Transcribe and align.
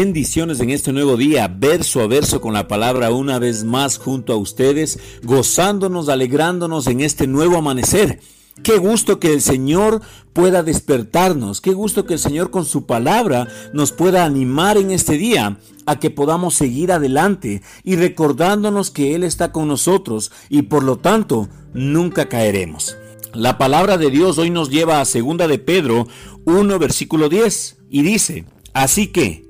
Bendiciones 0.00 0.60
en 0.60 0.70
este 0.70 0.92
nuevo 0.92 1.16
día, 1.16 1.48
verso 1.48 2.00
a 2.00 2.06
verso 2.06 2.40
con 2.40 2.54
la 2.54 2.68
palabra 2.68 3.10
una 3.10 3.40
vez 3.40 3.64
más 3.64 3.98
junto 3.98 4.32
a 4.32 4.36
ustedes, 4.36 5.00
gozándonos, 5.24 6.08
alegrándonos 6.08 6.86
en 6.86 7.00
este 7.00 7.26
nuevo 7.26 7.56
amanecer. 7.56 8.20
Qué 8.62 8.78
gusto 8.78 9.18
que 9.18 9.32
el 9.32 9.42
Señor 9.42 10.00
pueda 10.32 10.62
despertarnos, 10.62 11.60
qué 11.60 11.72
gusto 11.72 12.06
que 12.06 12.12
el 12.12 12.20
Señor 12.20 12.52
con 12.52 12.64
su 12.64 12.86
palabra 12.86 13.48
nos 13.72 13.90
pueda 13.90 14.24
animar 14.24 14.76
en 14.76 14.92
este 14.92 15.18
día 15.18 15.58
a 15.84 15.98
que 15.98 16.10
podamos 16.10 16.54
seguir 16.54 16.92
adelante 16.92 17.62
y 17.82 17.96
recordándonos 17.96 18.92
que 18.92 19.16
Él 19.16 19.24
está 19.24 19.50
con 19.50 19.66
nosotros 19.66 20.30
y 20.48 20.62
por 20.62 20.84
lo 20.84 20.98
tanto 20.98 21.48
nunca 21.74 22.28
caeremos. 22.28 22.96
La 23.34 23.58
palabra 23.58 23.98
de 23.98 24.12
Dios 24.12 24.38
hoy 24.38 24.50
nos 24.50 24.70
lleva 24.70 25.00
a 25.00 25.04
segunda 25.04 25.48
de 25.48 25.58
Pedro 25.58 26.06
1 26.44 26.78
versículo 26.78 27.28
10 27.28 27.78
y 27.90 28.02
dice, 28.02 28.44
así 28.74 29.08
que, 29.08 29.47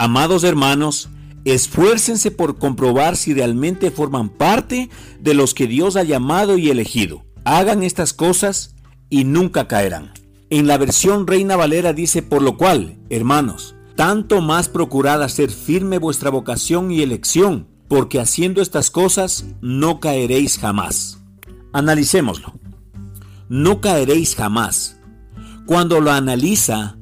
Amados 0.00 0.44
hermanos, 0.44 1.10
esfuércense 1.44 2.30
por 2.30 2.56
comprobar 2.56 3.18
si 3.18 3.34
realmente 3.34 3.90
forman 3.90 4.30
parte 4.30 4.88
de 5.20 5.34
los 5.34 5.52
que 5.52 5.66
Dios 5.66 5.94
ha 5.96 6.04
llamado 6.04 6.56
y 6.56 6.70
elegido. 6.70 7.26
Hagan 7.44 7.82
estas 7.82 8.14
cosas 8.14 8.74
y 9.10 9.24
nunca 9.24 9.68
caerán. 9.68 10.14
En 10.48 10.66
la 10.66 10.78
versión 10.78 11.26
Reina 11.26 11.54
Valera 11.54 11.92
dice, 11.92 12.22
por 12.22 12.40
lo 12.40 12.56
cual, 12.56 12.96
hermanos, 13.10 13.74
tanto 13.94 14.40
más 14.40 14.70
procurad 14.70 15.22
hacer 15.22 15.50
firme 15.50 15.98
vuestra 15.98 16.30
vocación 16.30 16.90
y 16.90 17.02
elección, 17.02 17.68
porque 17.86 18.20
haciendo 18.20 18.62
estas 18.62 18.90
cosas 18.90 19.44
no 19.60 20.00
caeréis 20.00 20.56
jamás. 20.56 21.18
Analicémoslo. 21.74 22.54
No 23.50 23.82
caeréis 23.82 24.34
jamás. 24.34 24.98
Cuando 25.66 26.00
lo 26.00 26.10
analiza, 26.10 26.96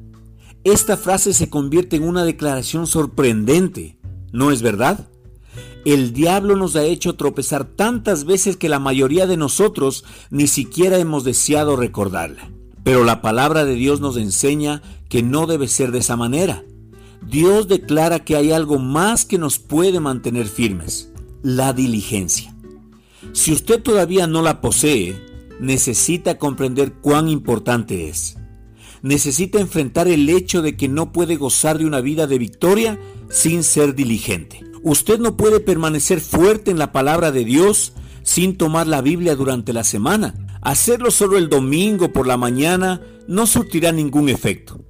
esta 0.71 0.97
frase 0.97 1.33
se 1.33 1.49
convierte 1.49 1.95
en 1.95 2.03
una 2.03 2.25
declaración 2.25 2.87
sorprendente, 2.87 3.97
¿no 4.31 4.51
es 4.51 4.61
verdad? 4.61 5.07
El 5.85 6.13
diablo 6.13 6.55
nos 6.55 6.75
ha 6.75 6.83
hecho 6.83 7.15
tropezar 7.15 7.63
tantas 7.65 8.25
veces 8.25 8.57
que 8.57 8.69
la 8.69 8.79
mayoría 8.79 9.27
de 9.27 9.37
nosotros 9.37 10.03
ni 10.29 10.47
siquiera 10.47 10.97
hemos 10.97 11.23
deseado 11.23 11.75
recordarla. 11.75 12.51
Pero 12.83 13.03
la 13.03 13.21
palabra 13.21 13.65
de 13.65 13.75
Dios 13.75 14.01
nos 14.01 14.17
enseña 14.17 14.81
que 15.07 15.23
no 15.23 15.47
debe 15.47 15.67
ser 15.67 15.91
de 15.91 15.99
esa 15.99 16.17
manera. 16.17 16.63
Dios 17.25 17.67
declara 17.67 18.19
que 18.19 18.35
hay 18.35 18.51
algo 18.51 18.79
más 18.79 19.25
que 19.25 19.37
nos 19.37 19.59
puede 19.59 19.99
mantener 19.99 20.47
firmes, 20.47 21.11
la 21.41 21.73
diligencia. 21.73 22.55
Si 23.33 23.51
usted 23.51 23.81
todavía 23.81 24.27
no 24.27 24.41
la 24.41 24.61
posee, 24.61 25.21
necesita 25.59 26.37
comprender 26.37 26.93
cuán 26.93 27.29
importante 27.29 28.09
es 28.09 28.37
necesita 29.01 29.59
enfrentar 29.59 30.07
el 30.07 30.29
hecho 30.29 30.61
de 30.61 30.75
que 30.75 30.87
no 30.87 31.11
puede 31.11 31.35
gozar 31.35 31.77
de 31.77 31.85
una 31.85 32.01
vida 32.01 32.27
de 32.27 32.37
victoria 32.37 32.99
sin 33.29 33.63
ser 33.63 33.95
diligente. 33.95 34.63
Usted 34.83 35.19
no 35.19 35.35
puede 35.37 35.59
permanecer 35.59 36.21
fuerte 36.21 36.71
en 36.71 36.77
la 36.77 36.91
palabra 36.91 37.31
de 37.31 37.43
Dios 37.43 37.93
sin 38.23 38.57
tomar 38.57 38.87
la 38.87 39.01
Biblia 39.01 39.35
durante 39.35 39.73
la 39.73 39.83
semana. 39.83 40.35
Hacerlo 40.61 41.11
solo 41.11 41.37
el 41.37 41.49
domingo 41.49 42.13
por 42.13 42.27
la 42.27 42.37
mañana 42.37 43.01
no 43.27 43.47
surtirá 43.47 43.91
ningún 43.91 44.29
efecto. 44.29 44.83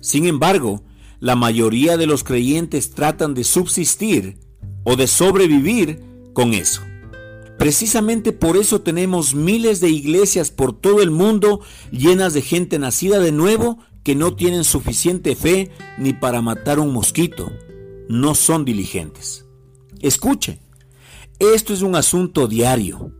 Sin 0.00 0.26
embargo, 0.26 0.82
la 1.20 1.36
mayoría 1.36 1.96
de 1.96 2.06
los 2.06 2.24
creyentes 2.24 2.90
tratan 2.90 3.34
de 3.34 3.44
subsistir 3.44 4.38
o 4.84 4.96
de 4.96 5.06
sobrevivir 5.06 6.02
con 6.32 6.54
eso. 6.54 6.82
Precisamente 7.58 8.32
por 8.32 8.56
eso 8.56 8.82
tenemos 8.82 9.34
miles 9.34 9.80
de 9.80 9.88
iglesias 9.88 10.50
por 10.50 10.72
todo 10.78 11.00
el 11.00 11.10
mundo 11.10 11.60
llenas 11.90 12.34
de 12.34 12.42
gente 12.42 12.78
nacida 12.78 13.18
de 13.18 13.32
nuevo 13.32 13.78
que 14.02 14.14
no 14.14 14.36
tienen 14.36 14.62
suficiente 14.62 15.34
fe 15.34 15.70
ni 15.98 16.12
para 16.12 16.42
matar 16.42 16.78
un 16.78 16.92
mosquito. 16.92 17.50
No 18.08 18.34
son 18.34 18.64
diligentes. 18.64 19.46
Escuche, 20.00 20.60
esto 21.38 21.72
es 21.72 21.82
un 21.82 21.96
asunto 21.96 22.46
diario. 22.46 23.12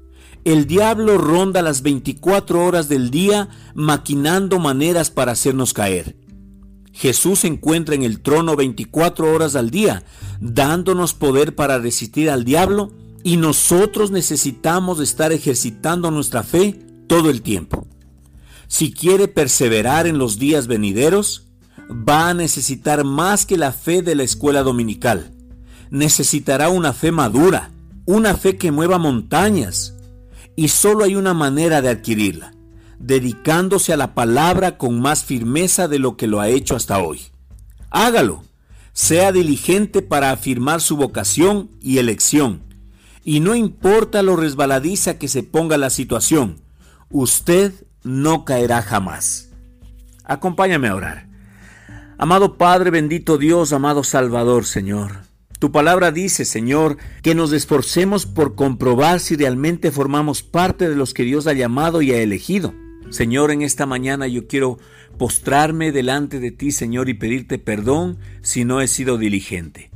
El 0.45 0.67
diablo 0.67 1.19
ronda 1.19 1.61
las 1.63 1.83
24 1.83 2.65
horas 2.65 2.89
del 2.89 3.11
día 3.11 3.49
maquinando 3.75 4.61
maneras 4.61 5.11
para 5.11 5.33
hacernos 5.33 5.73
caer. 5.73 6.15
Jesús 6.93 7.41
se 7.41 7.49
encuentra 7.49 7.95
en 7.95 8.05
el 8.05 8.21
trono 8.21 8.55
24 8.55 9.35
horas 9.35 9.57
al 9.57 9.71
día, 9.71 10.05
dándonos 10.41 11.15
poder 11.15 11.55
para 11.55 11.79
resistir 11.79 12.31
al 12.31 12.45
diablo 12.45 12.93
y 13.27 13.39
nosotros 13.39 14.13
necesitamos 14.13 15.01
estar 15.01 15.33
ejercitando 15.33 16.13
nuestra 16.13 16.45
fe 16.45 16.79
todo 17.09 17.29
el 17.29 17.43
tiempo. 17.43 17.85
Si 18.69 18.93
quiere 18.93 19.27
perseverar 19.27 20.07
en 20.07 20.17
los 20.17 20.39
días 20.39 20.69
venideros, 20.69 21.49
va 21.91 22.29
a 22.29 22.35
necesitar 22.35 23.03
más 23.03 23.45
que 23.45 23.57
la 23.57 23.73
fe 23.73 24.03
de 24.03 24.15
la 24.15 24.23
escuela 24.23 24.63
dominical. 24.63 25.33
Necesitará 25.91 26.69
una 26.69 26.93
fe 26.93 27.11
madura, 27.11 27.73
una 28.05 28.37
fe 28.37 28.57
que 28.59 28.71
mueva 28.71 28.97
montañas. 28.97 29.95
Y 30.55 30.69
solo 30.69 31.03
hay 31.03 31.17
una 31.17 31.35
manera 31.35 31.83
de 31.83 31.89
adquirirla, 31.89 32.55
dedicándose 33.01 33.93
a 33.93 33.97
la 33.97 34.15
palabra 34.15 34.79
con 34.79 35.01
más 35.01 35.25
firmeza 35.25 35.89
de 35.89 35.99
lo 35.99 36.17
que 36.17 36.29
lo 36.29 36.39
ha 36.39 36.49
hecho 36.49 36.77
hasta 36.77 37.01
hoy. 37.01 37.23
Hágalo. 37.91 38.45
Sea 38.93 39.33
diligente 39.33 40.01
para 40.01 40.31
afirmar 40.31 40.81
su 40.81 40.97
vocación 40.97 41.71
y 41.83 41.99
elección 41.99 42.66
y 43.27 43.41
no 43.41 43.57
importa 43.57 44.23
lo 44.23 44.37
resbaladiza 44.37 45.19
que 45.19 45.27
se 45.27 45.43
ponga 45.43 45.77
la 45.77 45.91
situación, 45.91 46.61
usted 47.11 47.73
no 48.05 48.45
caerá 48.45 48.83
jamás. 48.83 49.51
Acompáñame 50.23 50.87
a 50.87 50.95
orar. 50.95 51.27
Amado 52.19 52.57
Padre, 52.57 52.91
bendito 52.91 53.37
Dios, 53.37 53.73
amado 53.73 54.05
Salvador, 54.05 54.65
Señor. 54.65 55.23
Tu 55.59 55.73
palabra 55.73 56.13
dice, 56.13 56.45
Señor, 56.45 56.99
que 57.23 57.35
nos 57.35 57.53
esforcemos 57.53 58.27
por 58.27 58.55
comprobar 58.55 59.19
si 59.19 59.35
realmente 59.35 59.91
formamos 59.91 60.45
parte 60.45 60.89
de 60.89 60.95
los 60.95 61.13
que 61.13 61.25
Dios 61.25 61.49
ha 61.49 61.53
llamado 61.53 62.03
y 62.03 62.13
ha 62.13 62.19
elegido. 62.19 62.75
Señor, 63.11 63.51
en 63.51 63.63
esta 63.63 63.87
mañana 63.87 64.29
yo 64.29 64.47
quiero 64.47 64.79
postrarme 65.19 65.91
delante 65.91 66.39
de 66.39 66.53
ti, 66.53 66.71
Señor, 66.71 67.09
y 67.09 67.15
pedirte 67.15 67.59
perdón 67.59 68.19
si 68.43 68.65
no 68.65 68.81
he 68.81 68.87
sido 68.87 69.19
diligente. 69.19 69.91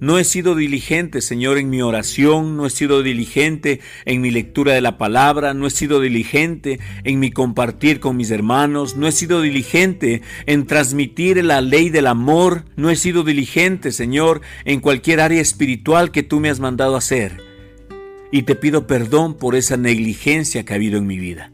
No 0.00 0.18
he 0.18 0.24
sido 0.24 0.54
diligente, 0.54 1.20
Señor, 1.20 1.58
en 1.58 1.70
mi 1.70 1.80
oración, 1.80 2.56
no 2.56 2.66
he 2.66 2.70
sido 2.70 3.02
diligente 3.02 3.80
en 4.04 4.20
mi 4.20 4.30
lectura 4.30 4.72
de 4.72 4.80
la 4.80 4.98
palabra, 4.98 5.54
no 5.54 5.66
he 5.66 5.70
sido 5.70 6.00
diligente 6.00 6.80
en 7.04 7.20
mi 7.20 7.30
compartir 7.30 8.00
con 8.00 8.16
mis 8.16 8.30
hermanos, 8.30 8.96
no 8.96 9.06
he 9.06 9.12
sido 9.12 9.40
diligente 9.40 10.22
en 10.46 10.66
transmitir 10.66 11.44
la 11.44 11.60
ley 11.60 11.90
del 11.90 12.06
amor, 12.06 12.64
no 12.76 12.90
he 12.90 12.96
sido 12.96 13.22
diligente, 13.22 13.92
Señor, 13.92 14.40
en 14.64 14.80
cualquier 14.80 15.20
área 15.20 15.40
espiritual 15.40 16.10
que 16.10 16.22
tú 16.22 16.40
me 16.40 16.50
has 16.50 16.60
mandado 16.60 16.96
hacer. 16.96 17.40
Y 18.32 18.42
te 18.42 18.56
pido 18.56 18.86
perdón 18.86 19.34
por 19.34 19.54
esa 19.54 19.76
negligencia 19.76 20.64
que 20.64 20.72
ha 20.72 20.76
habido 20.76 20.98
en 20.98 21.06
mi 21.06 21.18
vida. 21.18 21.52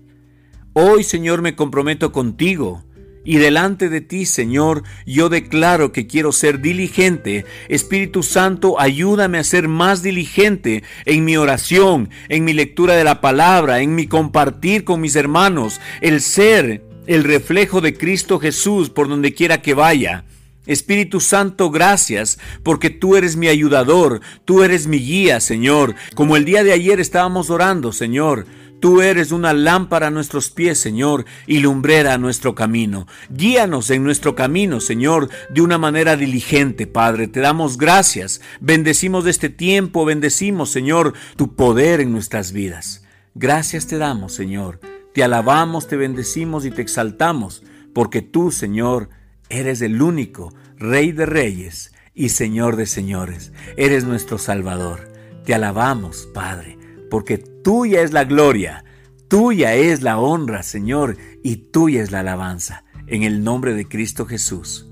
Hoy, 0.72 1.04
Señor, 1.04 1.42
me 1.42 1.56
comprometo 1.56 2.10
contigo 2.12 2.84
y 3.24 3.36
delante 3.36 3.88
de 3.88 4.00
ti, 4.00 4.24
Señor, 4.26 4.82
yo 5.06 5.28
declaro 5.28 5.92
que 5.92 6.06
quiero 6.06 6.32
ser 6.32 6.60
diligente. 6.60 7.44
Espíritu 7.68 8.22
Santo, 8.22 8.80
ayúdame 8.80 9.38
a 9.38 9.44
ser 9.44 9.68
más 9.68 10.02
diligente 10.02 10.82
en 11.04 11.24
mi 11.24 11.36
oración, 11.36 12.10
en 12.28 12.44
mi 12.44 12.52
lectura 12.52 12.94
de 12.94 13.04
la 13.04 13.20
palabra, 13.20 13.80
en 13.80 13.94
mi 13.94 14.06
compartir 14.06 14.84
con 14.84 15.00
mis 15.00 15.16
hermanos, 15.16 15.80
el 16.00 16.20
ser 16.20 16.82
el 17.06 17.24
reflejo 17.24 17.80
de 17.80 17.94
Cristo 17.94 18.38
Jesús 18.38 18.88
por 18.88 19.08
donde 19.08 19.34
quiera 19.34 19.62
que 19.62 19.74
vaya. 19.74 20.24
Espíritu 20.66 21.18
Santo, 21.20 21.70
gracias, 21.70 22.38
porque 22.62 22.90
tú 22.90 23.16
eres 23.16 23.34
mi 23.36 23.48
ayudador, 23.48 24.20
tú 24.44 24.62
eres 24.62 24.86
mi 24.86 24.98
guía, 24.98 25.40
Señor. 25.40 25.96
Como 26.14 26.36
el 26.36 26.44
día 26.44 26.62
de 26.62 26.72
ayer 26.72 27.00
estábamos 27.00 27.50
orando, 27.50 27.92
Señor. 27.92 28.46
Tú 28.80 29.02
eres 29.02 29.30
una 29.30 29.52
lámpara 29.52 30.06
a 30.06 30.10
nuestros 30.10 30.48
pies, 30.50 30.78
Señor, 30.78 31.26
y 31.46 31.58
lumbrera 31.58 32.14
a 32.14 32.18
nuestro 32.18 32.54
camino. 32.54 33.06
Guíanos 33.28 33.90
en 33.90 34.02
nuestro 34.02 34.34
camino, 34.34 34.80
Señor, 34.80 35.28
de 35.50 35.60
una 35.60 35.76
manera 35.76 36.16
diligente, 36.16 36.86
Padre. 36.86 37.28
Te 37.28 37.40
damos 37.40 37.76
gracias. 37.76 38.40
Bendecimos 38.58 39.26
este 39.26 39.50
tiempo, 39.50 40.06
bendecimos, 40.06 40.70
Señor, 40.70 41.12
tu 41.36 41.54
poder 41.54 42.00
en 42.00 42.10
nuestras 42.10 42.52
vidas. 42.52 43.04
Gracias 43.34 43.86
te 43.86 43.98
damos, 43.98 44.32
Señor. 44.32 44.80
Te 45.12 45.22
alabamos, 45.22 45.86
te 45.86 45.96
bendecimos 45.96 46.64
y 46.64 46.70
te 46.70 46.80
exaltamos, 46.80 47.62
porque 47.92 48.22
tú, 48.22 48.50
Señor, 48.50 49.10
eres 49.50 49.82
el 49.82 50.00
único 50.00 50.54
Rey 50.78 51.12
de 51.12 51.26
Reyes 51.26 51.92
y 52.14 52.30
Señor 52.30 52.76
de 52.76 52.86
Señores. 52.86 53.52
Eres 53.76 54.04
nuestro 54.04 54.38
Salvador. 54.38 55.12
Te 55.44 55.52
alabamos, 55.52 56.26
Padre 56.32 56.79
porque 57.10 57.36
tuya 57.36 58.00
es 58.00 58.12
la 58.12 58.24
gloria, 58.24 58.84
tuya 59.28 59.74
es 59.74 60.00
la 60.02 60.18
honra, 60.18 60.62
Señor, 60.62 61.18
y 61.42 61.56
tuya 61.56 62.02
es 62.02 62.10
la 62.10 62.20
alabanza. 62.20 62.84
En 63.06 63.24
el 63.24 63.44
nombre 63.44 63.74
de 63.74 63.86
Cristo 63.86 64.24
Jesús. 64.24 64.88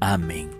Amén. 0.00 0.57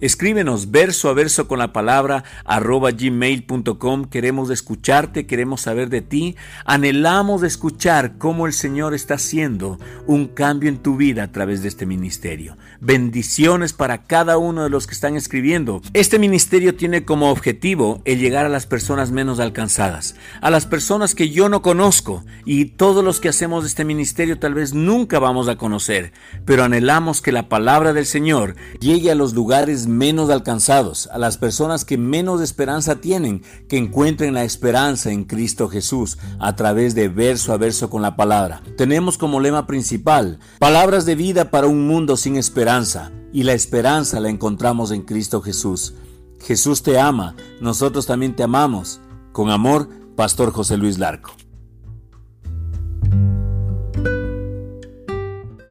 Escríbenos 0.00 0.70
verso 0.70 1.08
a 1.08 1.12
verso 1.12 1.48
con 1.48 1.58
la 1.58 1.72
palabra 1.72 2.22
arroba 2.44 2.92
gmail.com. 2.92 4.04
Queremos 4.04 4.48
escucharte, 4.50 5.26
queremos 5.26 5.62
saber 5.62 5.88
de 5.88 6.02
ti. 6.02 6.36
Anhelamos 6.64 7.42
escuchar 7.42 8.16
cómo 8.16 8.46
el 8.46 8.52
Señor 8.52 8.94
está 8.94 9.14
haciendo 9.14 9.80
un 10.06 10.28
cambio 10.28 10.68
en 10.68 10.78
tu 10.78 10.96
vida 10.96 11.24
a 11.24 11.32
través 11.32 11.62
de 11.62 11.68
este 11.68 11.84
ministerio. 11.84 12.56
Bendiciones 12.80 13.72
para 13.72 14.04
cada 14.04 14.38
uno 14.38 14.62
de 14.62 14.70
los 14.70 14.86
que 14.86 14.94
están 14.94 15.16
escribiendo. 15.16 15.82
Este 15.94 16.20
ministerio 16.20 16.76
tiene 16.76 17.04
como 17.04 17.32
objetivo 17.32 18.00
el 18.04 18.20
llegar 18.20 18.46
a 18.46 18.50
las 18.50 18.66
personas 18.66 19.10
menos 19.10 19.40
alcanzadas, 19.40 20.14
a 20.40 20.50
las 20.50 20.64
personas 20.64 21.16
que 21.16 21.30
yo 21.30 21.48
no 21.48 21.60
conozco 21.60 22.24
y 22.44 22.66
todos 22.66 23.02
los 23.02 23.18
que 23.18 23.30
hacemos 23.30 23.66
este 23.66 23.84
ministerio 23.84 24.38
tal 24.38 24.54
vez 24.54 24.74
nunca 24.74 25.18
vamos 25.18 25.48
a 25.48 25.56
conocer, 25.56 26.12
pero 26.44 26.62
anhelamos 26.62 27.20
que 27.20 27.32
la 27.32 27.48
palabra 27.48 27.92
del 27.92 28.06
Señor 28.06 28.54
llegue 28.78 29.10
a 29.10 29.16
los 29.16 29.34
lugares 29.34 29.87
menos 29.88 30.30
alcanzados, 30.30 31.08
a 31.12 31.18
las 31.18 31.38
personas 31.38 31.84
que 31.84 31.98
menos 31.98 32.40
esperanza 32.40 33.00
tienen, 33.00 33.42
que 33.68 33.78
encuentren 33.78 34.34
la 34.34 34.44
esperanza 34.44 35.10
en 35.10 35.24
Cristo 35.24 35.68
Jesús 35.68 36.18
a 36.38 36.54
través 36.54 36.94
de 36.94 37.08
verso 37.08 37.52
a 37.52 37.56
verso 37.56 37.90
con 37.90 38.02
la 38.02 38.16
palabra. 38.16 38.62
Tenemos 38.76 39.18
como 39.18 39.40
lema 39.40 39.66
principal, 39.66 40.38
palabras 40.58 41.06
de 41.06 41.14
vida 41.14 41.50
para 41.50 41.66
un 41.66 41.86
mundo 41.86 42.16
sin 42.16 42.36
esperanza, 42.36 43.10
y 43.32 43.42
la 43.42 43.54
esperanza 43.54 44.20
la 44.20 44.28
encontramos 44.28 44.90
en 44.90 45.02
Cristo 45.02 45.42
Jesús. 45.42 45.94
Jesús 46.40 46.82
te 46.82 46.98
ama, 46.98 47.34
nosotros 47.60 48.06
también 48.06 48.36
te 48.36 48.42
amamos. 48.42 49.00
Con 49.32 49.50
amor, 49.50 49.88
Pastor 50.16 50.52
José 50.52 50.76
Luis 50.76 50.98
Larco. 50.98 51.32